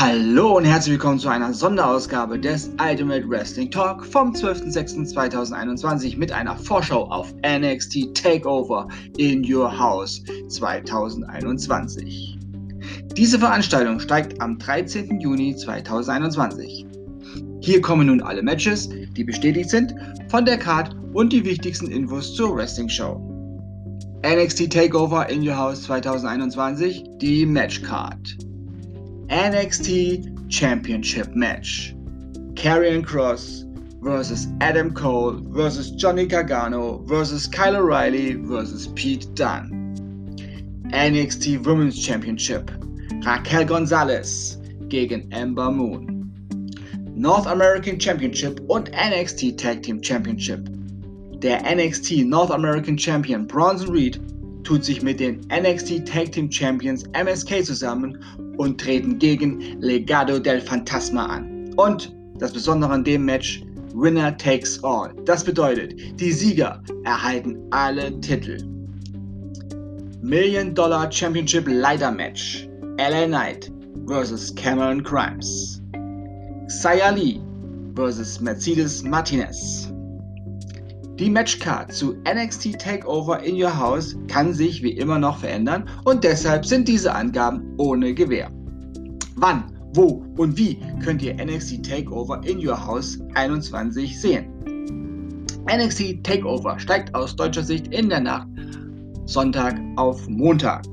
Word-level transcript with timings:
Hallo 0.00 0.56
und 0.56 0.64
herzlich 0.64 0.92
willkommen 0.92 1.18
zu 1.18 1.28
einer 1.28 1.52
Sonderausgabe 1.52 2.38
des 2.38 2.70
Ultimate 2.80 3.28
Wrestling 3.28 3.70
Talk 3.70 4.02
vom 4.06 4.32
12.06.2021 4.32 6.16
mit 6.16 6.32
einer 6.32 6.56
Vorschau 6.56 7.04
auf 7.10 7.34
NXT 7.46 8.14
Takeover 8.14 8.88
in 9.18 9.44
Your 9.44 9.78
House 9.78 10.22
2021. 10.48 12.38
Diese 13.14 13.38
Veranstaltung 13.38 14.00
steigt 14.00 14.40
am 14.40 14.58
13. 14.58 15.20
Juni 15.20 15.54
2021. 15.54 16.86
Hier 17.60 17.82
kommen 17.82 18.06
nun 18.06 18.22
alle 18.22 18.42
Matches, 18.42 18.88
die 18.88 19.24
bestätigt 19.24 19.68
sind, 19.68 19.94
von 20.30 20.46
der 20.46 20.56
Card 20.56 20.96
und 21.12 21.30
die 21.30 21.44
wichtigsten 21.44 21.88
Infos 21.88 22.34
zur 22.34 22.56
Wrestling 22.56 22.88
Show. 22.88 23.20
NXT 24.24 24.72
Takeover 24.72 25.28
in 25.28 25.46
Your 25.46 25.58
House 25.58 25.82
2021, 25.82 27.04
die 27.20 27.44
Match 27.44 27.82
Card. 27.82 28.38
NXT 29.30 30.50
Championship 30.50 31.36
Match. 31.36 31.94
Karrion 32.54 33.06
Cross 33.06 33.64
versus 34.02 34.48
Adam 34.60 34.92
Cole 34.92 35.40
versus 35.50 35.92
Johnny 35.92 36.26
Gargano 36.26 36.98
versus 37.06 37.46
Kyle 37.46 37.76
O'Reilly 37.76 38.32
versus 38.32 38.88
Pete 38.96 39.32
Dunne. 39.36 39.94
NXT 40.92 41.64
Women's 41.64 42.04
Championship. 42.04 42.72
Raquel 43.24 43.64
Gonzalez 43.64 44.58
gegen 44.88 45.32
Ember 45.32 45.70
Moon. 45.70 46.32
North 47.14 47.46
American 47.46 48.00
Championship 48.00 48.58
und 48.68 48.90
NXT 48.90 49.56
Tag 49.56 49.84
Team 49.84 50.02
Championship. 50.02 50.68
Der 51.38 51.62
NXT 51.72 52.24
North 52.24 52.50
American 52.50 52.98
Champion 52.98 53.46
Bronson 53.46 53.90
Reed 53.90 54.20
tut 54.64 54.84
sich 54.84 55.02
mit 55.02 55.20
den 55.20 55.46
NXT 55.52 56.04
Tag 56.04 56.32
Team 56.32 56.50
Champions 56.50 57.04
MSK 57.14 57.64
zusammen 57.64 58.18
und 58.60 58.78
treten 58.78 59.18
gegen 59.18 59.80
Legado 59.80 60.38
del 60.38 60.60
Fantasma 60.60 61.24
an. 61.24 61.72
Und 61.76 62.14
das 62.38 62.52
Besondere 62.52 62.92
an 62.92 63.04
dem 63.04 63.24
Match, 63.24 63.62
Winner 63.94 64.36
takes 64.36 64.84
all. 64.84 65.14
Das 65.24 65.42
bedeutet, 65.42 65.94
die 66.20 66.30
Sieger 66.30 66.82
erhalten 67.04 67.56
alle 67.70 68.20
Titel. 68.20 68.58
Million 70.20 70.74
Dollar 70.74 71.10
Championship 71.10 71.66
Leiter 71.68 72.12
Match. 72.12 72.68
LA 72.98 73.26
Knight 73.26 73.72
vs. 74.06 74.54
Cameron 74.56 75.02
Grimes. 75.02 75.80
Xia 76.68 77.08
Lee 77.10 77.40
vs. 77.94 78.42
Mercedes 78.42 79.02
Martinez. 79.02 79.90
Die 81.20 81.28
Matchcard 81.28 81.92
zu 81.92 82.16
NXT 82.24 82.78
Takeover 82.78 83.42
in 83.42 83.62
Your 83.62 83.78
House 83.78 84.16
kann 84.26 84.54
sich 84.54 84.82
wie 84.82 84.92
immer 84.92 85.18
noch 85.18 85.36
verändern 85.36 85.84
und 86.06 86.24
deshalb 86.24 86.64
sind 86.64 86.88
diese 86.88 87.14
Angaben 87.14 87.74
ohne 87.76 88.14
Gewähr. 88.14 88.50
Wann, 89.36 89.64
wo 89.92 90.24
und 90.38 90.56
wie 90.56 90.78
könnt 91.04 91.20
ihr 91.20 91.34
NXT 91.34 91.84
Takeover 91.84 92.40
in 92.46 92.66
Your 92.66 92.86
House 92.86 93.20
21 93.34 94.18
sehen? 94.18 94.46
NXT 95.70 96.24
Takeover 96.24 96.78
steigt 96.78 97.14
aus 97.14 97.36
deutscher 97.36 97.64
Sicht 97.64 97.88
in 97.88 98.08
der 98.08 98.20
Nacht 98.20 98.48
Sonntag 99.26 99.78
auf 99.96 100.26
Montag. 100.26 100.86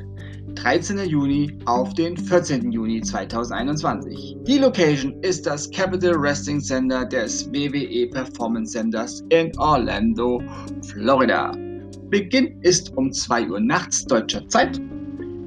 13. 0.57 0.97
Juni 1.07 1.55
auf 1.65 1.93
den 1.93 2.17
14. 2.17 2.71
Juni 2.71 2.99
2021. 3.01 4.37
Die 4.41 4.57
Location 4.57 5.13
ist 5.21 5.45
das 5.45 5.69
Capital 5.69 6.19
Wrestling 6.19 6.59
Center 6.59 7.05
des 7.05 7.47
WWE 7.51 8.09
Performance 8.09 8.71
Centers 8.71 9.23
in 9.29 9.51
Orlando, 9.59 10.41
Florida. 10.81 11.51
Beginn 12.09 12.59
ist 12.63 12.91
um 12.97 13.11
2 13.11 13.49
Uhr 13.49 13.59
nachts 13.59 14.05
deutscher 14.05 14.47
Zeit. 14.47 14.81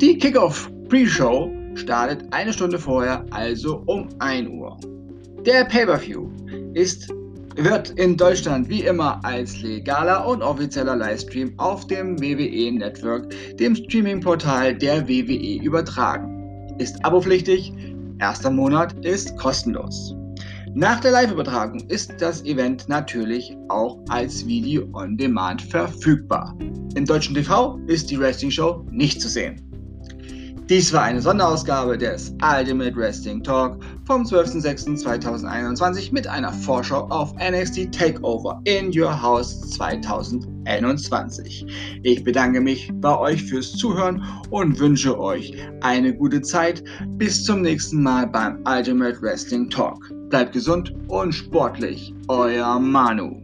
Die 0.00 0.16
Kickoff 0.16 0.70
Pre-Show 0.88 1.50
startet 1.75 2.25
eine 2.31 2.53
Stunde 2.53 2.78
vorher, 2.78 3.25
also 3.31 3.82
um 3.87 4.09
1 4.20 4.49
Uhr. 4.49 4.76
Der 5.44 5.65
Pay-per-View 5.65 6.28
ist 6.75 7.12
wird 7.56 7.91
in 7.91 8.16
Deutschland 8.16 8.69
wie 8.69 8.83
immer 8.83 9.25
als 9.25 9.61
legaler 9.62 10.27
und 10.27 10.43
offizieller 10.43 10.97
Livestream 10.97 11.53
auf 11.59 11.87
dem 11.87 12.21
WWE 12.21 12.72
Network, 12.72 13.34
dem 13.56 13.75
Streaming-Portal 13.75 14.77
der 14.77 15.09
WWE, 15.09 15.62
übertragen. 15.62 16.77
Ist 16.78 17.05
abopflichtig, 17.05 17.72
erster 18.19 18.50
Monat 18.50 19.05
ist 19.05 19.37
kostenlos. 19.37 20.15
Nach 20.75 21.00
der 21.00 21.11
Live-Übertragung 21.11 21.81
ist 21.88 22.15
das 22.19 22.44
Event 22.44 22.88
natürlich 22.88 23.56
auch 23.69 23.99
als 24.09 24.47
Video 24.47 24.88
on 24.93 25.17
Demand 25.17 25.62
verfügbar. 25.62 26.56
Im 26.94 27.05
deutschen 27.05 27.34
TV 27.34 27.77
ist 27.88 28.09
die 28.11 28.21
Wrestling 28.21 28.53
Show 28.53 28.87
nicht 28.91 29.21
zu 29.21 29.28
sehen. 29.28 29.61
Dies 30.69 30.93
war 30.93 31.03
eine 31.03 31.21
Sonderausgabe 31.21 31.99
des 31.99 32.32
Ultimate 32.41 32.94
Wrestling 32.94 33.43
Talk 33.43 33.82
vom 34.10 34.25
12.06.2021 34.25 36.12
mit 36.12 36.26
einer 36.26 36.53
Vorschau 36.53 37.06
auf 37.10 37.32
NXT 37.37 37.93
Takeover 37.93 38.60
in 38.65 38.91
Your 38.93 39.22
House 39.22 39.60
2021. 39.71 41.65
Ich 42.03 42.25
bedanke 42.25 42.60
mich 42.60 42.91
bei 42.94 43.16
euch 43.16 43.44
fürs 43.44 43.70
Zuhören 43.70 44.20
und 44.50 44.81
wünsche 44.81 45.16
euch 45.16 45.54
eine 45.82 46.12
gute 46.12 46.43
Zeit. 46.43 46.82
Bis 47.19 47.44
zum 47.44 47.62
nächsten 47.62 48.03
Mal 48.03 48.26
beim 48.26 48.59
Ultimate 48.66 49.22
Wrestling 49.22 49.70
Talk. 49.70 50.12
Bleibt 50.28 50.54
gesund 50.54 50.93
und 51.06 51.32
sportlich. 51.32 52.12
Euer 52.26 52.81
Manu. 52.81 53.41